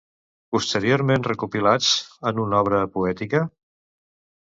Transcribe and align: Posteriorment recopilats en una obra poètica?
Posteriorment 0.55 1.27
recopilats 1.27 1.91
en 2.33 2.43
una 2.47 2.61
obra 2.65 2.83
poètica? 2.99 3.47